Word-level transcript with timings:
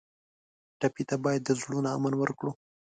ټپي 0.79 1.03
ته 1.09 1.15
باید 1.23 1.41
د 1.45 1.49
زړونو 1.61 1.87
امن 1.97 2.13
ورکړو. 2.17 2.51